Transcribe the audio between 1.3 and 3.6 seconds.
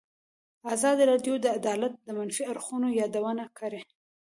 د عدالت د منفي اړخونو یادونه